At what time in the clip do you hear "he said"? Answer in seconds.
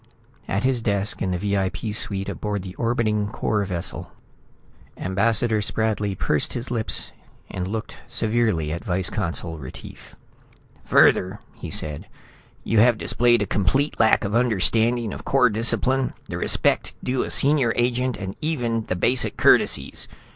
11.53-12.07